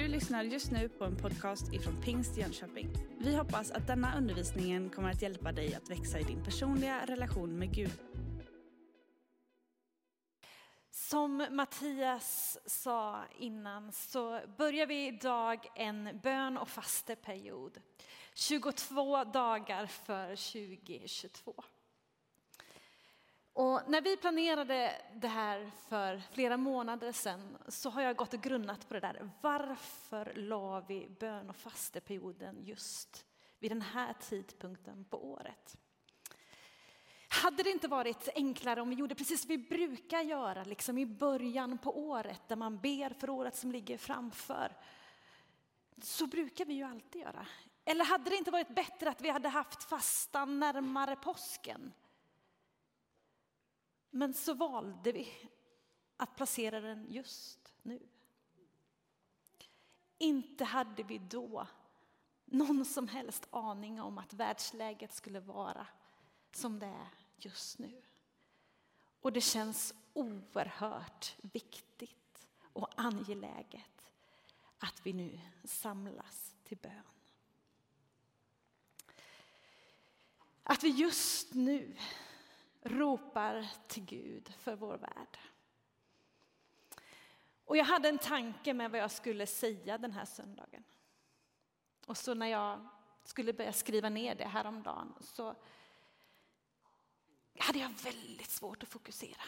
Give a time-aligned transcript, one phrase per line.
[0.00, 2.88] Du lyssnar just nu på en podcast ifrån Pingst Jönköping.
[3.18, 7.58] Vi hoppas att denna undervisning kommer att hjälpa dig att växa i din personliga relation
[7.58, 7.92] med Gud.
[10.90, 17.80] Som Mattias sa innan så börjar vi idag en bön och fasteperiod.
[18.34, 21.64] 22 dagar för 2022.
[23.52, 28.40] Och när vi planerade det här för flera månader sedan så har jag gått och
[28.40, 29.30] grunnat på det där.
[29.40, 33.26] Varför la vi bön och fasteperioden just
[33.58, 35.76] vid den här tidpunkten på året?
[37.28, 41.06] Hade det inte varit enklare om vi gjorde precis som vi brukar göra, liksom i
[41.06, 44.76] början på året, där man ber för året som ligger framför?
[46.02, 47.46] Så brukar vi ju alltid göra.
[47.84, 51.92] Eller hade det inte varit bättre att vi hade haft fastan närmare påsken?
[54.10, 55.48] Men så valde vi
[56.16, 58.00] att placera den just nu.
[60.18, 61.66] Inte hade vi då
[62.44, 65.86] någon som helst aning om att världsläget skulle vara
[66.52, 68.02] som det är just nu.
[69.20, 74.12] Och det känns oerhört viktigt och angeläget
[74.78, 77.02] att vi nu samlas till bön.
[80.62, 81.96] Att vi just nu
[82.82, 85.38] ropar till Gud för vår värld.
[87.64, 90.84] Och jag hade en tanke med vad jag skulle säga den här söndagen.
[92.06, 92.88] Och så när jag
[93.24, 95.54] skulle börja skriva ner det häromdagen så
[97.58, 99.42] hade jag väldigt svårt att fokusera.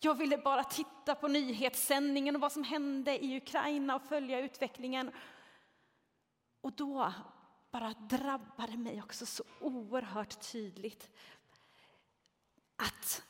[0.00, 5.10] Jag ville bara titta på nyhetssändningen och vad som hände i Ukraina och följa utvecklingen.
[6.60, 7.12] Och då
[7.70, 11.10] bara drabbade mig också så oerhört tydligt
[12.90, 13.22] att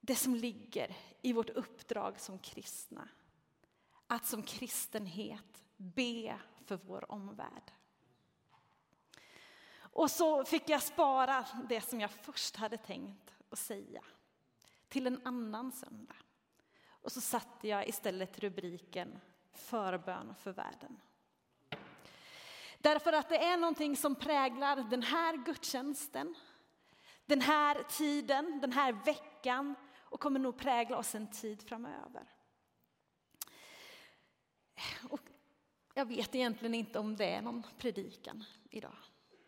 [0.00, 3.08] det som ligger i vårt uppdrag som kristna,
[4.06, 7.72] att som kristenhet be för vår omvärld.
[9.76, 14.04] Och så fick jag spara det som jag först hade tänkt att säga
[14.88, 16.16] till en annan söndag.
[16.88, 19.20] Och så satte jag istället rubriken
[19.52, 21.00] Förbön för världen.
[22.78, 26.34] Därför att det är någonting som präglar den här gudstjänsten,
[27.26, 32.28] den här tiden, den här veckan och kommer nog prägla oss en tid framöver.
[35.10, 35.20] Och
[35.94, 38.96] jag vet egentligen inte om det är någon predikan idag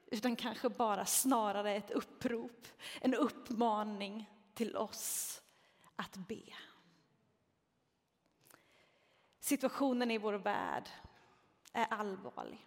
[0.07, 2.67] utan kanske bara snarare ett upprop,
[3.01, 5.43] en uppmaning till oss
[5.97, 6.43] att be.
[9.41, 10.89] Situationen i vår värld
[11.73, 12.67] är allvarlig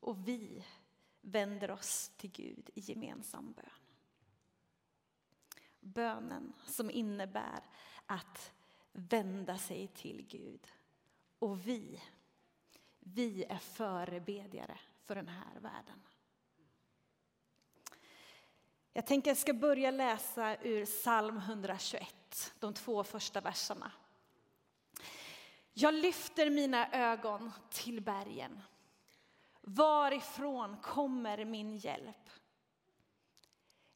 [0.00, 0.64] och vi
[1.20, 3.85] vänder oss till Gud i gemensam bön.
[5.86, 7.60] Bönen som innebär
[8.06, 8.52] att
[8.92, 10.66] vända sig till Gud.
[11.38, 12.02] Och vi,
[12.98, 16.02] vi är förebedjare för den här världen.
[18.92, 23.92] Jag tänker jag ska börja läsa ur psalm 121, de två första verserna.
[25.72, 28.62] Jag lyfter mina ögon till bergen.
[29.60, 32.30] Varifrån kommer min hjälp?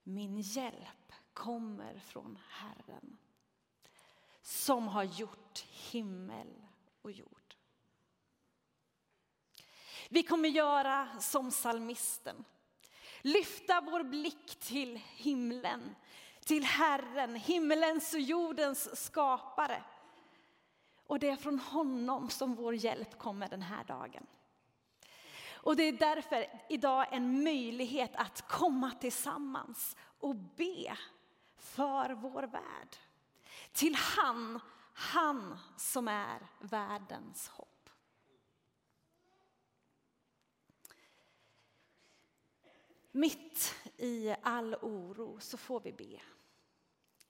[0.02, 0.99] Min hjälp
[1.32, 3.18] kommer från Herren
[4.42, 6.66] som har gjort himmel
[7.02, 7.54] och jord.
[10.08, 12.44] Vi kommer göra som salmisten
[13.22, 15.96] lyfta vår blick till himlen,
[16.44, 19.82] till Herren, himmelens och jordens skapare.
[21.06, 24.26] Och det är från honom som vår hjälp kommer den här dagen.
[25.62, 30.96] Och det är därför idag en möjlighet att komma tillsammans och be
[31.60, 32.96] för vår värld.
[33.72, 34.60] Till han,
[34.94, 37.90] han som är världens hopp.
[43.12, 46.20] Mitt i all oro så får vi be.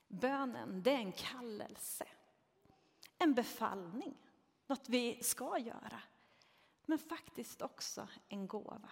[0.09, 2.07] Bönen, det är en kallelse,
[3.19, 4.17] en befallning,
[4.67, 6.03] något vi ska göra,
[6.87, 8.91] men faktiskt också en gåva.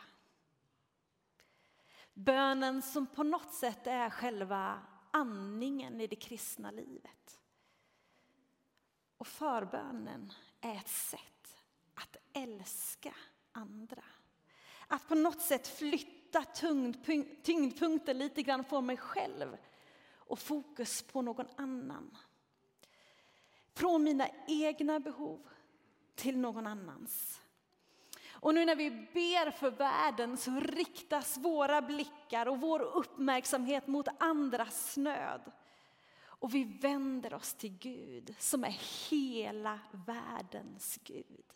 [2.15, 7.41] Bönen som på något sätt är själva andningen i det kristna livet.
[9.19, 11.57] Och förbönen är ett sätt
[11.95, 13.15] att älska
[13.53, 14.05] andra.
[14.87, 16.45] Att på något sätt flytta
[17.43, 19.57] tyngdpunkten lite grann från mig själv
[20.15, 22.17] och fokus på någon annan.
[23.75, 25.49] Från mina egna behov
[26.15, 27.43] till någon annans.
[28.41, 34.09] Och nu när vi ber för världen så riktas våra blickar och vår uppmärksamhet mot
[34.19, 35.53] andras nöd.
[36.21, 41.53] Och vi vänder oss till Gud som är hela världens Gud.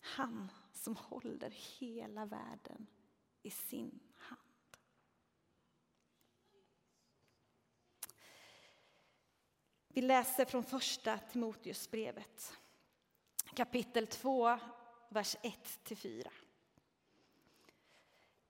[0.00, 2.86] Han som håller hela världen
[3.42, 4.40] i sin hand.
[9.88, 12.58] Vi läser från första Timoteusbrevet
[13.58, 14.58] kapitel 2,
[15.08, 16.28] vers 1-4.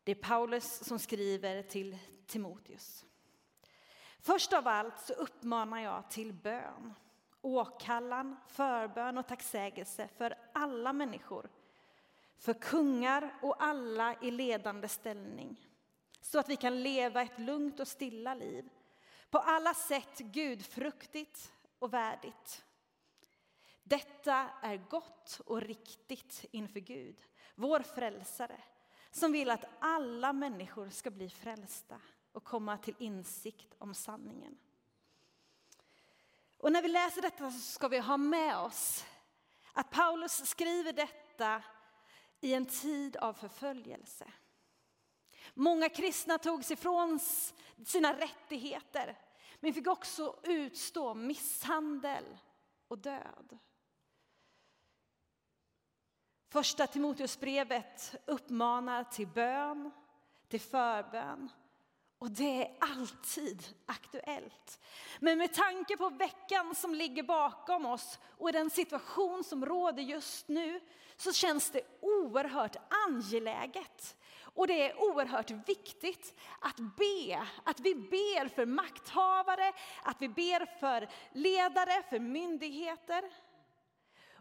[0.04, 3.04] Det är Paulus som skriver till Timoteus.
[4.20, 6.94] Först av allt så uppmanar jag till bön,
[7.40, 11.50] åkallan, förbön och tacksägelse för alla människor,
[12.38, 15.68] för kungar och alla i ledande ställning,
[16.20, 18.68] så att vi kan leva ett lugnt och stilla liv,
[19.30, 22.64] på alla sätt gudfruktigt och värdigt.
[23.88, 27.22] Detta är gott och riktigt inför Gud,
[27.54, 28.60] vår frälsare,
[29.10, 32.00] som vill att alla människor ska bli frälsta
[32.32, 34.58] och komma till insikt om sanningen.
[36.58, 39.04] Och när vi läser detta så ska vi ha med oss
[39.72, 41.62] att Paulus skriver detta
[42.40, 44.32] i en tid av förföljelse.
[45.54, 47.20] Många kristna togs ifrån
[47.86, 49.18] sina rättigheter
[49.60, 52.24] men fick också utstå misshandel
[52.88, 53.58] och död.
[56.50, 59.90] Första Timoteusbrevet uppmanar till bön,
[60.48, 61.50] till förbön
[62.18, 64.80] och det är alltid aktuellt.
[65.20, 70.48] Men med tanke på veckan som ligger bakom oss och den situation som råder just
[70.48, 70.80] nu
[71.16, 72.76] så känns det oerhört
[73.08, 74.16] angeläget.
[74.54, 79.72] Och det är oerhört viktigt att be, att vi ber för makthavare,
[80.02, 83.30] att vi ber för ledare, för myndigheter.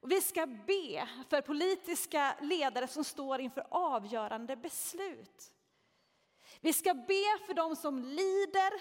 [0.02, 5.52] Och vi ska be för politiska ledare som står inför avgörande beslut.
[6.62, 8.74] Vi ska be för de som lider,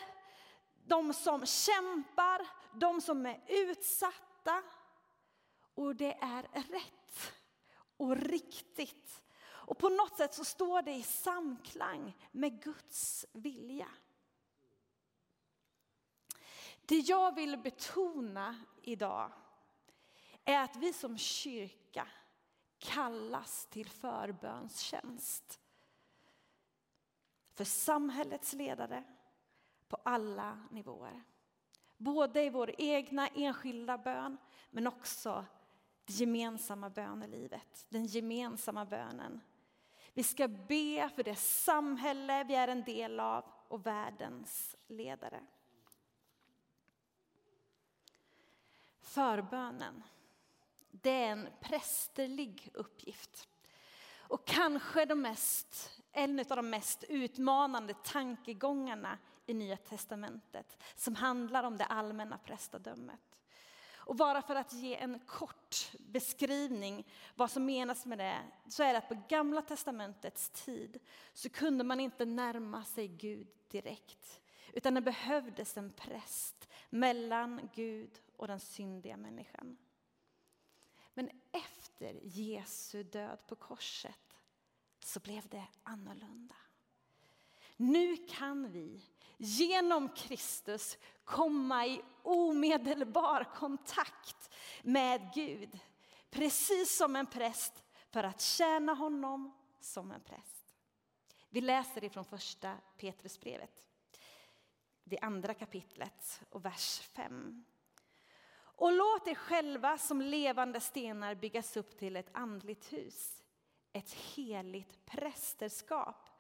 [0.87, 4.63] de som kämpar, de som är utsatta.
[5.75, 7.33] Och det är rätt
[7.97, 9.23] och riktigt.
[9.47, 13.89] Och på något sätt så står det i samklang med Guds vilja.
[16.87, 19.33] Det jag vill betona idag
[20.47, 22.09] är att vi som kyrka
[22.79, 25.61] kallas till förbönstjänst.
[27.55, 29.05] För samhällets ledare
[29.89, 31.23] på alla nivåer.
[31.97, 34.37] Både i vår egna enskilda bön
[34.71, 35.45] men också
[36.05, 39.41] det gemensamma bönelivet, den gemensamma bönen.
[40.15, 45.47] Vi ska be för det samhälle vi är en del av och världens ledare.
[49.01, 50.03] Förbönen
[51.03, 53.49] det är en prästerlig uppgift.
[54.29, 61.65] Och kanske de mest, en av de mest utmanande tankegångarna i Nya Testamentet som handlar
[61.65, 63.21] om det allmänna prästadömet.
[63.95, 68.39] Och bara för att ge en kort beskrivning vad som menas med det
[68.69, 70.99] så är det att på Gamla Testamentets tid
[71.33, 74.41] så kunde man inte närma sig Gud direkt
[74.73, 79.77] utan det behövdes en präst mellan Gud och den syndiga människan.
[81.17, 84.39] Men efter Jesu död på korset
[85.01, 86.55] så blev det annorlunda.
[87.77, 89.03] Nu kan vi
[89.37, 94.51] genom Kristus komma i omedelbar kontakt
[94.83, 95.79] med Gud.
[96.31, 100.75] Precis som en präst för att tjäna honom som en präst.
[101.49, 103.89] Vi läser ifrån första Petrusbrevet,
[105.05, 107.65] det andra kapitlet och vers 5.
[108.77, 113.43] Och låt er själva som levande stenar byggas upp till ett andligt hus,
[113.93, 116.31] ett heligt prästerskap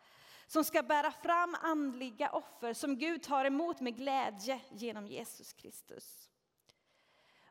[0.47, 6.31] som ska bära fram andliga offer som Gud tar emot med glädje genom Jesus Kristus.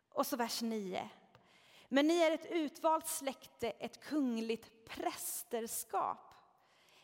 [0.09, 1.09] Och så vers 9.
[1.89, 6.33] Men ni är ett utvalt släkte, ett kungligt prästerskap.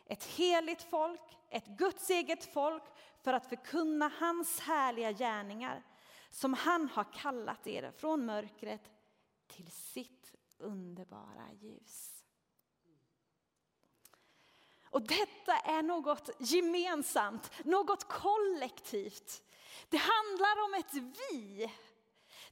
[0.06, 2.84] Ett heligt folk, ett Guds eget folk
[3.24, 5.84] för att förkunna hans härliga gärningar
[6.32, 8.92] som han har kallat er från mörkret
[9.48, 12.24] till sitt underbara ljus.
[14.84, 19.44] Och detta är något gemensamt, något kollektivt.
[19.90, 21.72] Det handlar om ett vi.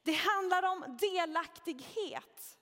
[0.03, 2.57] Det handlar om delaktighet.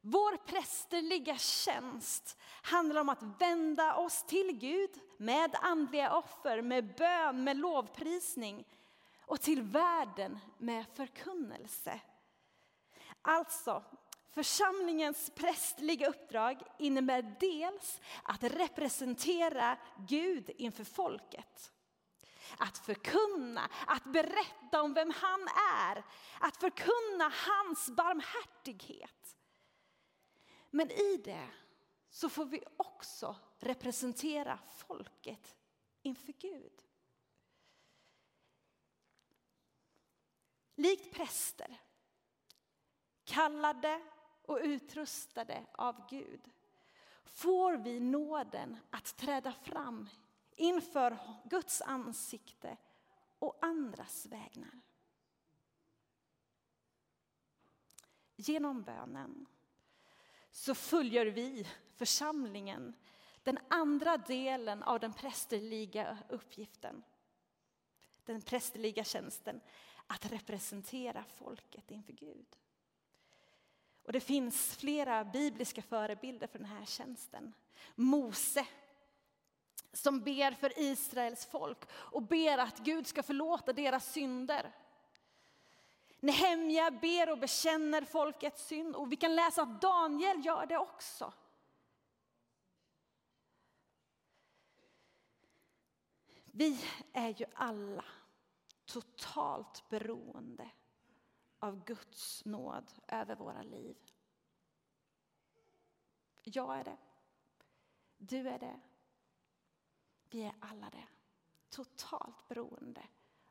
[0.00, 7.44] Vår prästerliga tjänst handlar om att vända oss till Gud med andliga offer, med bön,
[7.44, 8.66] med lovprisning
[9.26, 12.00] och till världen med förkunnelse.
[13.22, 13.84] Alltså,
[14.30, 19.78] församlingens prästliga uppdrag innebär dels att representera
[20.08, 21.72] Gud inför folket.
[22.58, 25.48] Att förkunna, att berätta om vem han
[25.80, 26.04] är,
[26.40, 29.36] att förkunna hans barmhärtighet.
[30.70, 31.48] Men i det
[32.10, 35.56] så får vi också representera folket
[36.02, 36.85] inför Gud.
[40.78, 41.80] Likt präster,
[43.24, 44.02] kallade
[44.42, 46.50] och utrustade av Gud
[47.24, 50.08] får vi nåden att träda fram
[50.56, 52.76] inför Guds ansikte
[53.38, 54.80] och andras vägnar.
[58.36, 59.46] Genom bönen
[60.50, 62.94] så följer vi, församlingen,
[63.42, 67.02] den andra delen av den prästerliga uppgiften.
[68.24, 69.60] Den prästerliga tjänsten,
[70.06, 72.46] att representera folket inför Gud.
[74.02, 77.52] Och det finns flera bibliska förebilder för den här tjänsten.
[77.94, 78.66] Mose
[79.92, 84.72] som ber för Israels folk och ber att Gud ska förlåta deras synder.
[86.20, 91.32] Nehemja ber och bekänner folkets synd och vi kan läsa att Daniel gör det också.
[96.44, 98.04] Vi är ju alla
[98.86, 100.70] totalt beroende
[101.58, 103.96] av Guds nåd över våra liv.
[106.42, 106.98] Jag är det.
[108.18, 108.80] Du är det.
[110.30, 111.08] Vi är alla det.
[111.68, 113.08] Totalt beroende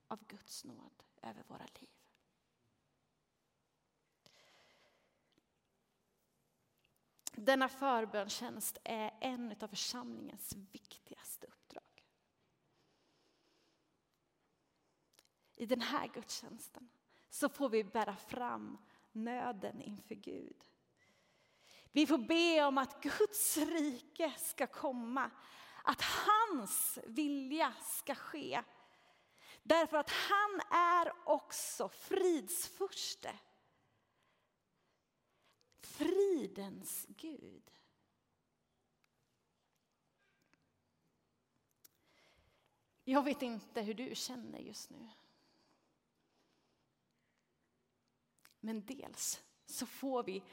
[0.08, 1.90] av Guds nåd över våra liv.
[7.38, 11.84] Denna förbönstjänst är en av församlingens viktigaste uppdrag.
[15.56, 16.90] I den här gudstjänsten
[17.30, 18.78] så får vi bära fram
[19.12, 20.64] nöden inför Gud.
[21.92, 25.32] Vi får be om att Guds rike ska komma,
[25.84, 28.64] att hans vilja ska ske.
[29.64, 33.40] Därför att han är också fridsfurste.
[35.80, 37.72] Fridens Gud.
[43.04, 45.10] Jag vet inte hur du känner just nu.
[48.66, 50.44] Men dels så får vi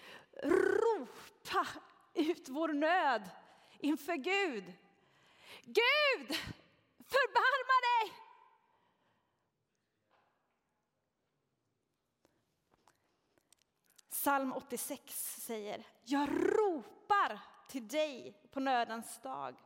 [0.42, 1.66] ropa
[2.14, 3.30] ut vår nöd
[3.78, 4.64] inför Gud.
[5.64, 6.36] Gud,
[6.98, 8.16] förbarma dig!
[14.10, 19.64] Psalm 86 säger, jag ropar till dig på nödens dag,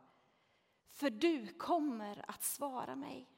[0.87, 3.29] för du kommer att svara mig.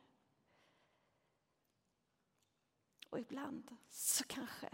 [3.10, 4.70] Och ibland så kanske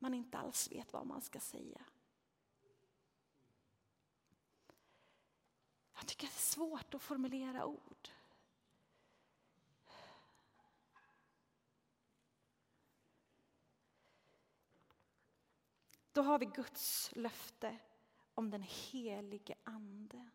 [0.00, 1.80] man inte alls vet vad man ska säga.
[5.94, 8.08] Jag tycker det är svårt att formulera ord.
[16.12, 17.78] Då har vi Guds löfte
[18.34, 20.30] om den helige Ande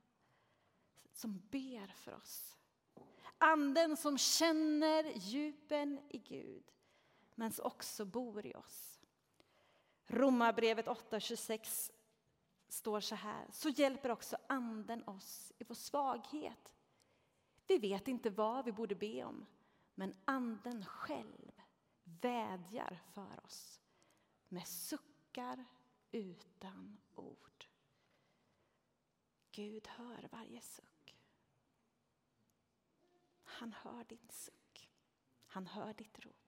[1.12, 2.57] som ber för oss.
[3.38, 6.72] Anden som känner djupen i Gud
[7.36, 8.94] men som också bor i oss.
[10.07, 11.91] Romarbrevet 8.26
[12.67, 13.47] står så här.
[13.51, 16.74] Så hjälper också anden oss i vår svaghet.
[17.67, 19.45] Vi vet inte vad vi borde be om,
[19.95, 21.51] men anden själv
[22.03, 23.81] vädjar för oss
[24.47, 25.65] med suckar
[26.12, 27.65] utan ord.
[29.51, 31.17] Gud hör varje suck.
[33.43, 34.89] Han hör din suck.
[35.47, 36.44] Han hör ditt rop.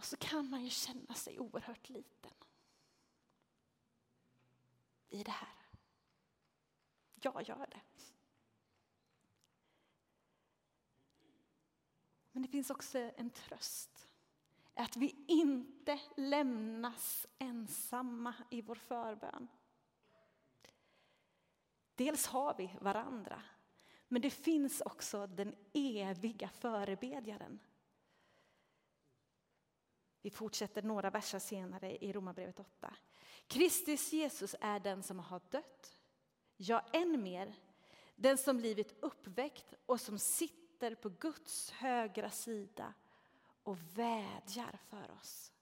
[0.00, 2.32] Och så kan man ju känna sig oerhört liten.
[5.08, 5.54] I det här.
[7.14, 7.80] Jag gör det.
[12.32, 14.08] Men det finns också en tröst.
[14.74, 19.48] Att vi inte lämnas ensamma i vår förbön.
[21.94, 23.42] Dels har vi varandra,
[24.08, 27.58] men det finns också den eviga förebedjaren
[30.22, 32.94] vi fortsätter några verser senare i Romarbrevet 8.
[33.46, 35.96] Kristus Jesus är den som har dött,
[36.56, 37.54] ja än mer,
[38.16, 42.94] den som blivit uppväckt och som sitter på Guds högra sida
[43.62, 45.52] och vädjar för oss.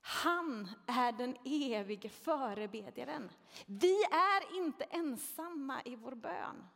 [0.00, 3.30] Han är den evige förebedjaren.
[3.66, 6.66] Vi är inte ensamma i vår bön.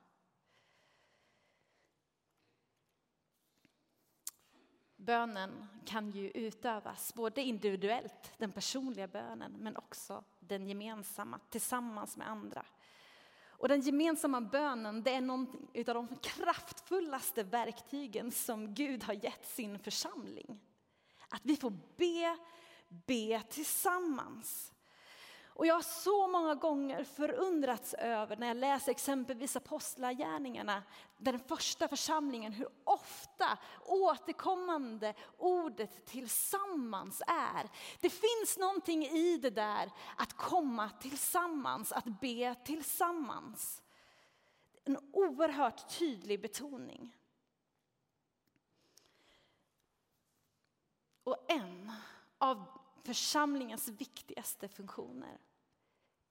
[5.08, 12.28] Bönen kan ju utövas både individuellt, den personliga bönen, men också den gemensamma tillsammans med
[12.28, 12.64] andra.
[13.46, 19.46] Och den gemensamma bönen det är något av de kraftfullaste verktygen som Gud har gett
[19.46, 20.60] sin församling.
[21.28, 22.36] Att vi får be
[22.88, 24.72] be tillsammans.
[25.58, 30.82] Och jag har så många gånger förundrats över när jag läser exempelvis Apostlagärningarna,
[31.16, 37.68] den första församlingen, hur ofta återkommande ordet tillsammans är.
[38.00, 43.82] Det finns någonting i det där att komma tillsammans, att be tillsammans.
[44.84, 47.16] En oerhört tydlig betoning.
[51.24, 51.92] Och en
[52.38, 52.64] av
[53.04, 55.38] församlingens viktigaste funktioner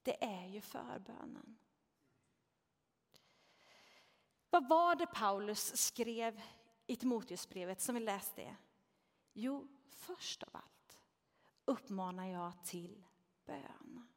[0.08, 1.58] det är ju förbönen.
[4.50, 6.42] Vad var det Paulus skrev
[6.86, 8.56] i Timoteusbrevet som vi läste?
[9.34, 11.00] Jo, först av allt
[11.66, 13.06] uppmanar jag till
[13.46, 14.08] bön.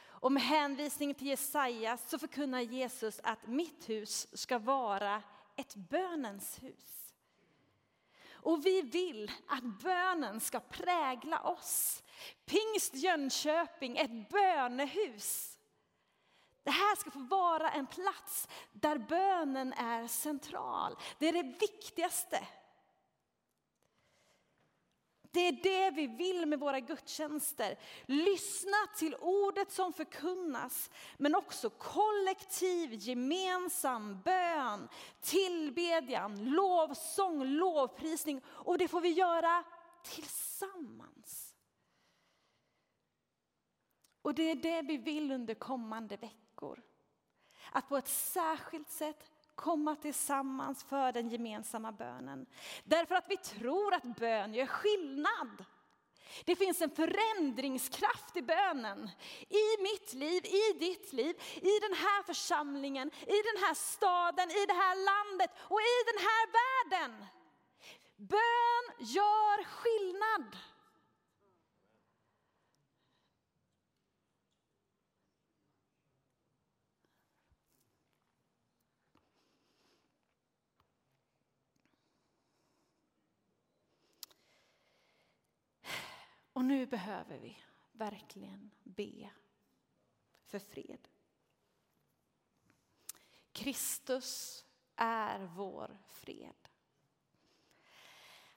[0.00, 5.22] Och med hänvisning till Jesaja så förkunnar Jesus att mitt hus ska vara
[5.56, 6.99] ett bönens hus.
[8.42, 12.02] Och vi vill att bönen ska prägla oss.
[12.46, 15.58] Pingst Jönköping, ett bönehus.
[16.62, 20.96] Det här ska få vara en plats där bönen är central.
[21.18, 22.46] Det är det viktigaste.
[25.32, 27.78] Det är det vi vill med våra gudstjänster.
[28.06, 34.88] Lyssna till ordet som förkunnas, men också kollektiv, gemensam bön,
[35.20, 38.40] tillbedjan, lovsång, lovprisning.
[38.46, 39.64] Och det får vi göra
[40.02, 41.54] tillsammans.
[44.22, 46.82] Och det är det vi vill under kommande veckor.
[47.72, 49.29] Att på ett särskilt sätt
[49.60, 52.46] komma tillsammans för den gemensamma bönen.
[52.84, 55.64] Därför att vi tror att bön gör skillnad.
[56.44, 59.10] Det finns en förändringskraft i bönen.
[59.48, 64.66] I mitt liv, i ditt liv, i den här församlingen, i den här staden, i
[64.66, 67.26] det här landet och i den här världen.
[68.16, 70.56] Bön gör skillnad.
[86.60, 87.58] Och nu behöver vi
[87.92, 89.30] verkligen be
[90.44, 91.08] för fred.
[93.52, 94.64] Kristus
[94.96, 96.68] är vår fred.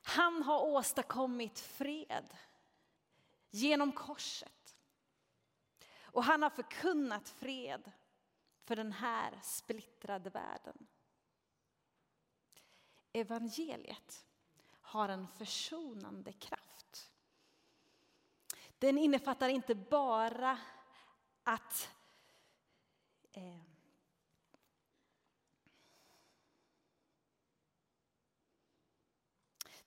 [0.02, 2.38] Han har åstadkommit fred
[3.50, 4.76] genom korset.
[6.02, 7.92] Och han har förkunnat fred
[8.64, 10.88] för den här splittrade världen.
[13.14, 14.26] Evangeliet
[14.82, 16.63] har en försonande kraft.
[18.80, 20.60] Den innefattar inte bara
[21.44, 21.90] att
[23.32, 23.62] eh,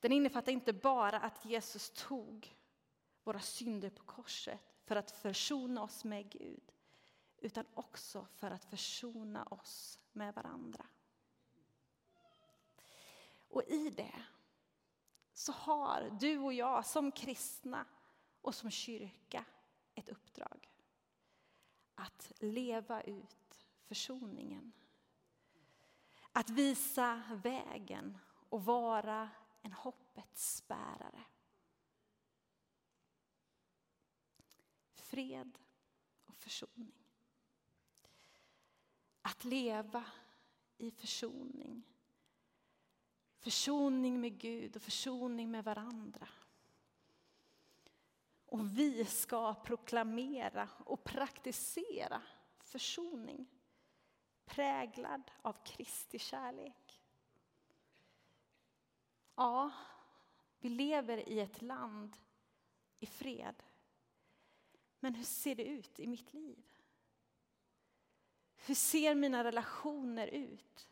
[0.00, 2.56] Den innefattar inte bara att Jesus tog
[3.24, 6.72] våra synder på korset för att försona oss med Gud,
[7.38, 10.86] utan också för att försona oss med varandra.
[13.48, 14.24] Och i det
[15.32, 17.86] så har du och jag som kristna
[18.46, 19.44] och som kyrka
[19.94, 20.70] ett uppdrag.
[21.94, 24.72] Att leva ut försoningen.
[26.32, 29.30] Att visa vägen och vara
[29.62, 31.24] en hoppets bärare.
[34.92, 35.58] Fred
[36.26, 36.94] och försoning.
[39.22, 40.04] Att leva
[40.78, 41.82] i försoning.
[43.38, 46.28] Försoning med Gud och försoning med varandra.
[48.46, 52.22] Och vi ska proklamera och praktisera
[52.58, 53.46] försoning
[54.46, 57.02] präglad av Kristi kärlek.
[59.34, 59.70] Ja,
[60.58, 62.16] vi lever i ett land
[62.98, 63.62] i fred.
[65.00, 66.64] Men hur ser det ut i mitt liv?
[68.56, 70.88] Hur ser mina relationer ut?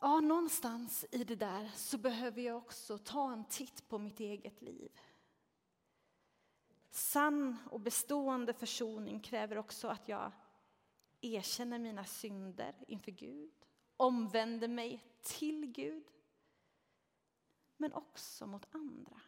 [0.00, 4.62] Ja, någonstans i det där så behöver jag också ta en titt på mitt eget
[4.62, 5.00] liv.
[6.90, 10.32] Sann och bestående försoning kräver också att jag
[11.20, 16.06] erkänner mina synder inför Gud, omvänder mig till Gud,
[17.76, 19.20] men också mot andra.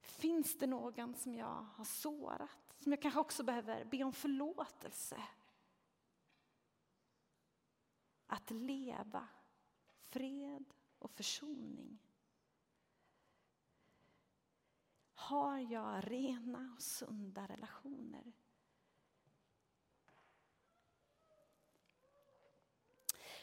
[0.00, 5.22] Finns det någon som jag har sårat, som jag kanske också behöver be om förlåtelse?
[8.26, 9.28] Att leva
[10.08, 12.05] fred och försoning
[15.26, 18.32] Har jag rena och sunda relationer?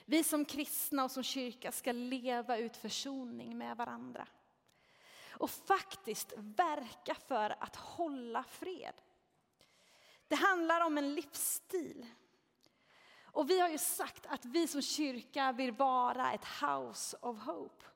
[0.05, 4.27] Vi som kristna och som kyrka ska leva ut försoning med varandra.
[5.31, 9.01] Och faktiskt verka för att hålla fred.
[10.27, 12.05] Det handlar om en livsstil.
[13.23, 17.92] Och vi har ju sagt att vi som kyrka vill vara ett house of hope.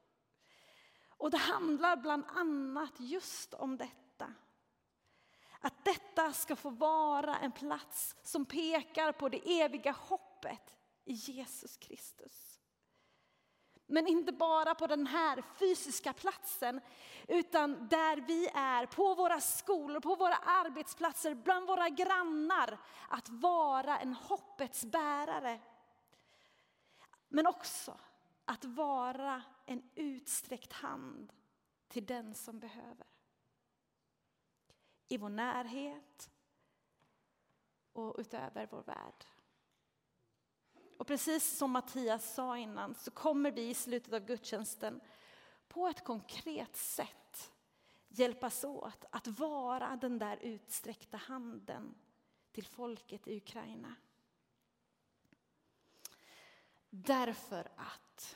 [1.18, 4.34] Och det handlar bland annat just om detta.
[5.60, 10.76] Att detta ska få vara en plats som pekar på det eviga hoppet
[11.06, 12.60] i Jesus Kristus.
[13.90, 16.82] Men inte bara på den här fysiska platsen,
[17.28, 22.78] utan där vi är, på våra skolor, på våra arbetsplatser, bland våra grannar.
[23.10, 25.60] Att vara en hoppets bärare.
[27.28, 27.98] Men också
[28.46, 31.34] att vara en utsträckt hand
[31.88, 33.08] till den som behöver.
[35.08, 36.30] I vår närhet
[37.94, 39.26] och utöver vår värld.
[40.98, 45.02] Och precis som Mattias sa innan så kommer vi i slutet av gudstjänsten
[45.68, 47.54] på ett konkret sätt
[48.08, 51.96] hjälpas åt att vara den där utsträckta handen
[52.52, 53.96] till folket i Ukraina.
[56.90, 58.36] Därför att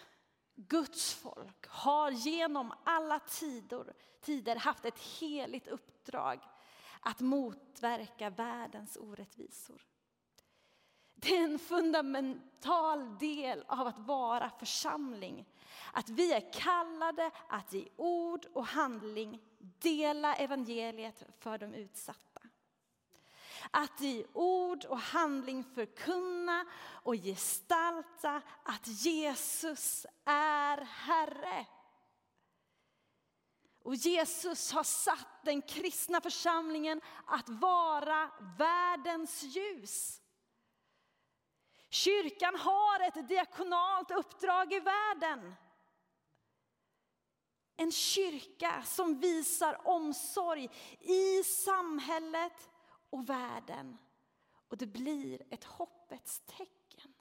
[0.68, 6.40] Guds folk har genom alla tider, tider haft ett heligt uppdrag
[7.00, 9.82] att motverka världens orättvisor.
[11.16, 15.46] Det är en fundamental del av att vara församling.
[15.94, 22.31] Att vi är kallade att i ord och handling dela evangeliet för de utsatta.
[23.72, 26.66] Att i ord och handling förkunna
[27.04, 31.66] och gestalta att Jesus är Herre.
[33.84, 40.22] Och Jesus har satt den kristna församlingen att vara världens ljus.
[41.90, 45.56] Kyrkan har ett diakonalt uppdrag i världen.
[47.78, 50.70] En kyrka som visar omsorg
[51.00, 52.71] i samhället
[53.12, 53.98] och världen.
[54.68, 57.14] Och det blir ett hoppets tecken.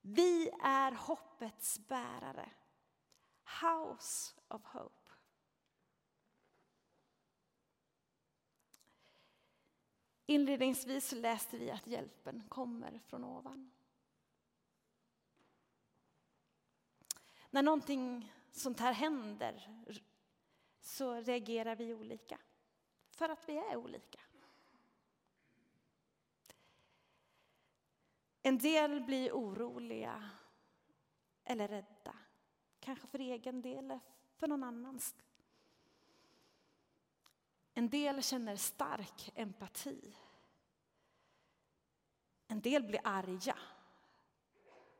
[0.00, 2.50] Vi är hoppets bärare.
[3.62, 5.12] House of Hope.
[10.26, 13.70] Inledningsvis läste vi att hjälpen kommer från ovan.
[17.50, 19.84] När någonting sånt här händer
[20.80, 22.38] så reagerar vi olika.
[23.10, 24.20] För att vi är olika.
[28.48, 30.30] En del blir oroliga
[31.44, 32.16] eller rädda.
[32.80, 34.00] Kanske för egen del eller
[34.36, 35.16] för någon annans.
[37.74, 40.16] En del känner stark empati.
[42.46, 43.58] En del blir arga.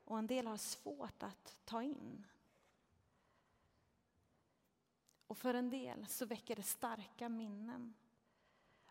[0.04, 2.26] Och en del har svårt att ta in.
[5.26, 7.94] Och för en del så väcker det starka minnen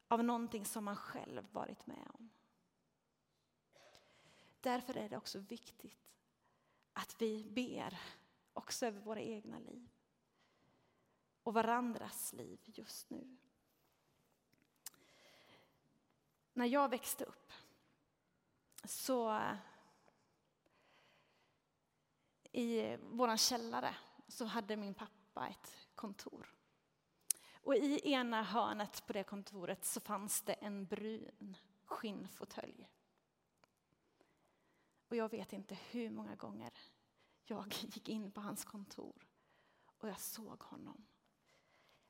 [0.07, 2.29] av någonting som man själv varit med om.
[4.61, 6.07] Därför är det också viktigt
[6.93, 7.99] att vi ber
[8.53, 9.89] också över våra egna liv
[11.43, 13.37] och varandras liv just nu.
[16.53, 17.53] När jag växte upp
[18.83, 19.41] så
[22.51, 23.95] i vår källare
[24.27, 26.55] så hade min pappa ett kontor.
[27.51, 32.87] Och i ena hörnet på det kontoret så fanns det en brun skinnfåtölj.
[35.07, 36.73] Och jag vet inte hur många gånger
[37.45, 39.27] jag gick in på hans kontor
[39.97, 41.05] och jag såg honom.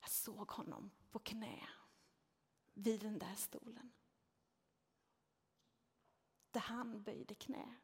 [0.00, 1.68] Jag såg honom på knä
[2.74, 3.92] vid den där stolen.
[6.50, 7.74] Där han böjde knä.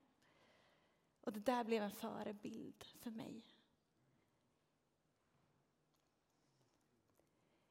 [1.21, 3.45] Och det där blev en förebild för mig.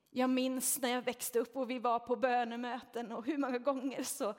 [0.10, 4.04] Jag minns när jag växte upp och vi var på bönemöten och hur många gånger
[4.04, 4.36] så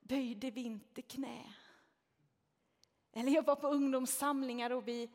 [0.00, 1.54] böjde vi inte knä.
[3.16, 5.10] Eller jag var på ungdomssamlingar och vi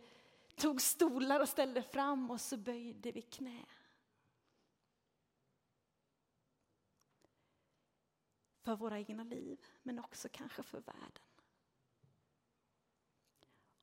[0.55, 3.65] tog stolar och ställde fram och så böjde vi knä.
[8.62, 11.23] För våra egna liv, men också kanske för världen.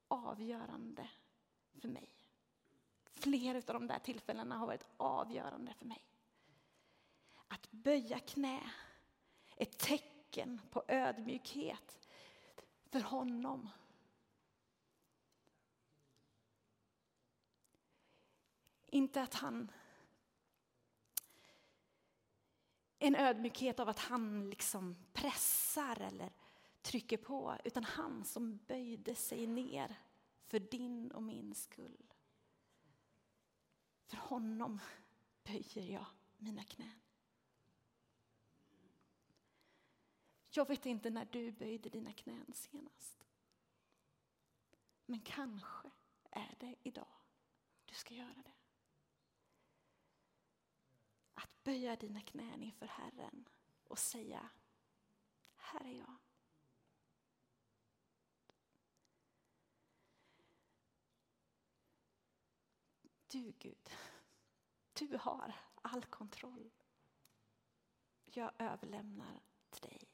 [0.08, 1.10] Avgörande
[1.80, 2.10] för mig.
[3.04, 6.04] Flera av de där tillfällena har varit avgörande för mig.
[7.48, 8.70] Att böja knä,
[9.56, 12.08] ett tecken på ödmjukhet
[12.90, 13.68] för honom
[18.96, 19.70] Inte att han...
[22.98, 26.32] En ödmjukhet av att han liksom pressar eller
[26.82, 29.98] trycker på, utan han som böjde sig ner
[30.46, 32.12] för din och min skull.
[34.06, 34.80] För honom
[35.44, 36.06] böjer jag
[36.36, 37.00] mina knän.
[40.50, 43.26] Jag vet inte när du böjde dina knän senast.
[45.06, 45.90] Men kanske
[46.30, 47.16] är det idag
[47.84, 48.55] du ska göra det.
[51.36, 53.48] Att böja dina knän inför Herren
[53.84, 54.50] och säga,
[55.56, 56.16] här är jag.
[63.28, 63.90] Du Gud,
[64.92, 66.70] du har all kontroll.
[68.24, 70.08] Jag överlämnar till dig.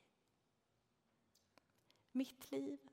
[2.13, 2.89] Mitt liv.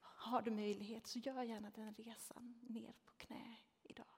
[0.00, 4.16] Har du möjlighet så gör gärna den resan ner på knä idag.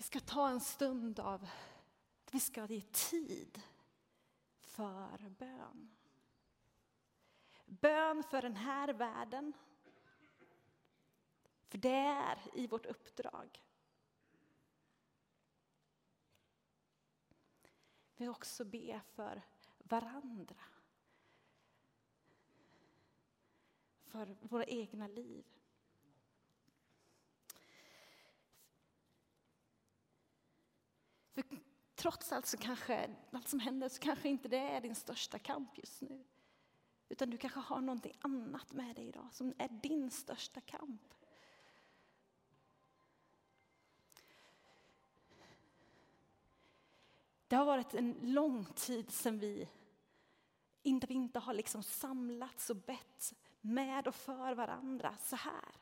[0.00, 1.48] Vi ska ta en stund av,
[2.30, 3.62] vi ska ge tid
[4.58, 5.90] för bön.
[7.66, 9.52] Bön för den här världen.
[11.68, 13.64] För det är i vårt uppdrag.
[18.16, 19.42] Vi också be för
[19.78, 20.64] varandra.
[24.04, 25.59] För våra egna liv.
[31.32, 31.44] För
[31.94, 35.78] trots allt så kanske, allt som händer så kanske inte det är din största kamp
[35.78, 36.24] just nu.
[37.08, 41.14] Utan du kanske har någonting annat med dig idag som är din största kamp.
[47.48, 49.68] Det har varit en lång tid sedan vi
[50.82, 55.74] inte, vi inte har liksom samlats och bett med och för varandra så här.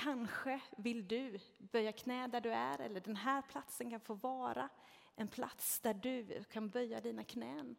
[0.00, 4.68] Kanske vill du böja knä där du är eller den här platsen kan få vara
[5.16, 7.76] en plats där du kan böja dina knän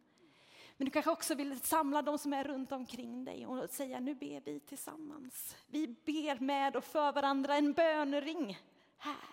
[0.76, 4.14] men du kanske också vill samla de som är runt omkring dig och säga nu
[4.14, 5.56] ber vi tillsammans.
[5.66, 8.58] Vi ber med och för varandra en bönering
[8.96, 9.30] här.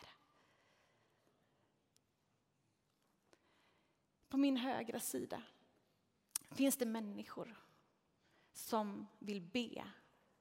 [4.29, 5.43] På min högra sida
[6.51, 7.55] finns det människor
[8.53, 9.83] som vill be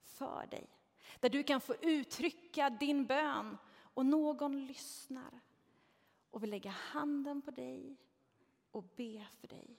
[0.04, 0.77] för dig.
[1.20, 3.58] Där du kan få uttrycka din bön
[3.94, 5.40] och någon lyssnar
[6.30, 7.96] och vill lägga handen på dig
[8.70, 9.78] och be för dig.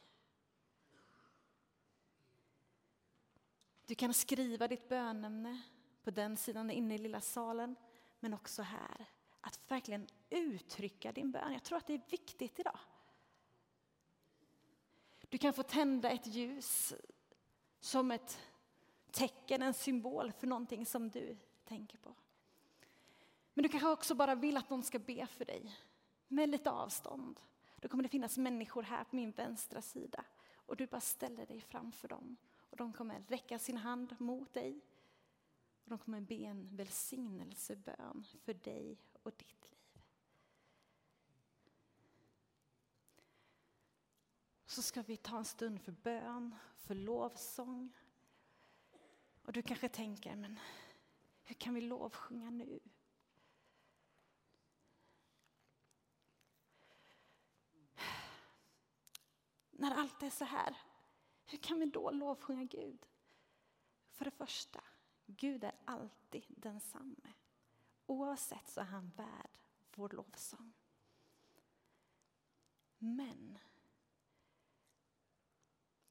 [3.86, 5.62] Du kan skriva ditt bönämne
[6.04, 7.76] på den sidan inne i lilla salen,
[8.20, 9.06] men också här.
[9.42, 11.54] Att verkligen uttrycka din bön.
[11.54, 12.80] Jag tror att det är viktigt idag.
[15.30, 16.94] Du kan få tända ett ljus
[17.80, 18.40] som ett
[19.12, 22.16] tecken, en symbol för någonting som du tänker på.
[23.54, 25.76] Men du kanske också bara vill att någon ska be för dig
[26.28, 27.40] med lite avstånd.
[27.76, 30.26] Då kommer det finnas människor här på min vänstra sida
[30.66, 32.38] och du bara ställer dig framför dem
[32.70, 34.82] och de kommer räcka sin hand mot dig.
[35.84, 40.04] Och de kommer be en välsignelsebön för dig och ditt liv.
[44.66, 47.92] Så ska vi ta en stund för bön, för lovsång.
[49.50, 50.60] Och du kanske tänker, men
[51.44, 52.80] hur kan vi lovsjunga nu?
[59.72, 60.78] När allt är så här
[61.46, 63.06] hur kan vi då lovsjunga Gud?
[64.12, 64.84] För det första,
[65.26, 67.34] Gud är alltid densamme.
[68.06, 69.60] Oavsett så är han värd
[69.96, 70.74] vår lovsång.
[72.98, 73.60] Men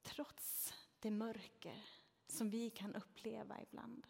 [0.02, 1.97] trots det mörker
[2.28, 4.06] som vi kan uppleva ibland.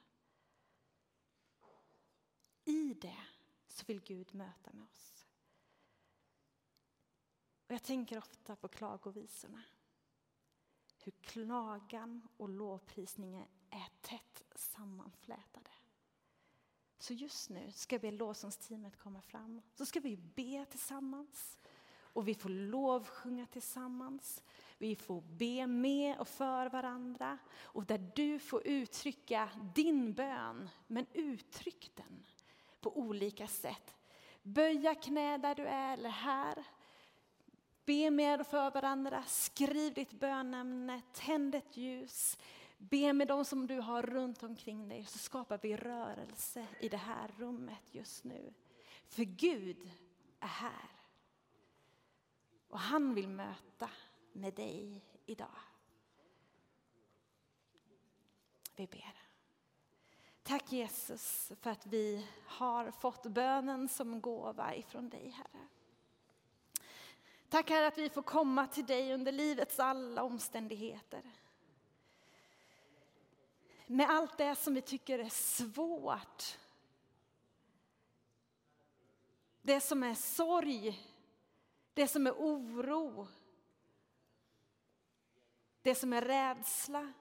[2.64, 3.26] I det
[3.68, 5.26] så vill Gud möta med oss.
[7.66, 9.62] Och jag tänker ofta på klagovisorna
[10.98, 15.70] hur klagan och lovprisningen är tätt sammanflätade.
[16.98, 19.62] Så just nu ska jag be lovsångsteamet komma fram.
[19.74, 21.58] Så ska vi be tillsammans
[22.00, 24.42] och vi får lovsjunga tillsammans.
[24.78, 31.06] Vi får be med och för varandra och där du får uttrycka din bön, men
[31.12, 32.26] uttryck den
[32.80, 33.96] på olika sätt.
[34.42, 36.64] Böja knä där du är eller här
[37.88, 42.38] Be med och för varandra, skriv ditt bönämne, tänd ett ljus.
[42.78, 46.96] Be med dem som du har runt omkring dig så skapar vi rörelse i det
[46.96, 48.54] här rummet just nu.
[49.08, 49.90] För Gud
[50.40, 50.90] är här.
[52.68, 53.90] Och han vill möta
[54.38, 55.58] med dig idag.
[58.76, 59.14] Vi ber.
[60.42, 65.68] Tack Jesus för att vi har fått bönen som gåva ifrån dig Herre.
[67.48, 71.22] Tack Herre att vi får komma till dig under livets alla omständigheter.
[73.86, 76.58] Med allt det som vi tycker är svårt.
[79.62, 81.00] Det som är sorg,
[81.94, 83.28] det som är oro,
[85.82, 87.12] det som är rädsla.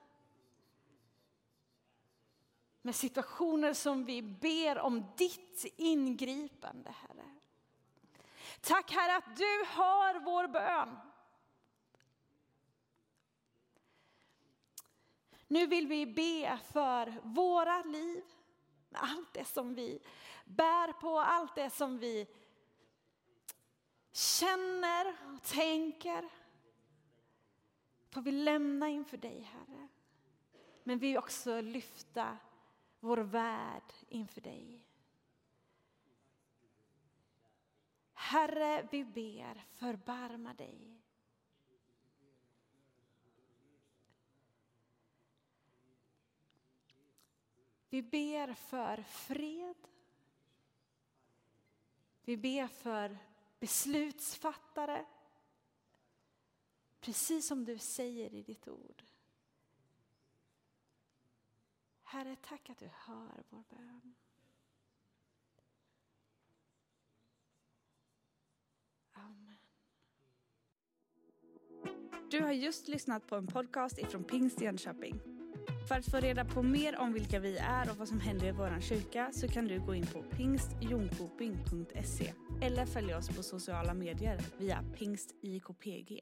[2.81, 7.35] Med situationer som vi ber om ditt ingripande, Herre.
[8.61, 10.97] Tack Herre att du hör vår bön.
[15.47, 18.23] Nu vill vi be för våra liv,
[18.91, 19.99] allt det som vi
[20.45, 22.27] bär på, allt det som vi
[24.11, 26.29] känner och tänker.
[28.17, 29.87] Får vi lämna inför dig Herre.
[30.83, 32.37] Men vi vill också lyfta
[32.99, 34.85] vår värld inför dig.
[38.13, 41.01] Herre, vi ber, förbarma dig.
[47.89, 49.87] Vi ber för fred.
[52.21, 53.17] Vi ber för
[53.59, 55.05] beslutsfattare.
[56.99, 59.03] Precis som du säger i ditt ord.
[62.03, 64.15] Herre, tack att du hör vår bön.
[69.13, 69.57] Amen.
[72.31, 75.37] Du har just lyssnat på en podcast ifrån Pingst Jönköping.
[75.87, 78.51] För att få reda på mer om vilka vi är och vad som händer i
[78.51, 84.39] vår kyrka så kan du gå in på pingstjonkoping.se eller följa oss på sociala medier
[84.57, 86.21] via pingstjkpg.